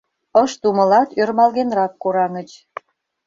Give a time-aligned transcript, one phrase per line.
[0.43, 2.49] Ышт умылат, ӧрмалгенрак кораҥыч.